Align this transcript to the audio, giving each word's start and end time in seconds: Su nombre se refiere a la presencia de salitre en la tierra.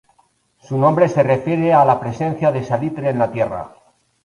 Su 0.59 0.79
nombre 0.79 1.07
se 1.07 1.21
refiere 1.21 1.73
a 1.75 1.85
la 1.85 1.99
presencia 1.99 2.51
de 2.51 2.63
salitre 2.63 3.11
en 3.11 3.19
la 3.19 3.31
tierra. 3.31 3.71